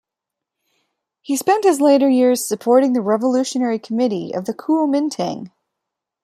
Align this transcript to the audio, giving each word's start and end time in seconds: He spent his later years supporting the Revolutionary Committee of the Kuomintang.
He 1.21 1.37
spent 1.37 1.63
his 1.63 1.79
later 1.79 2.09
years 2.09 2.43
supporting 2.47 2.93
the 2.93 3.03
Revolutionary 3.03 3.77
Committee 3.77 4.33
of 4.33 4.45
the 4.45 4.53
Kuomintang. 4.55 5.51